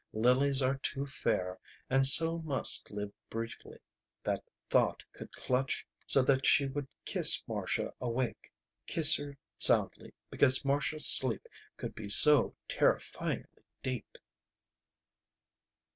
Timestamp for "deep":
13.83-14.17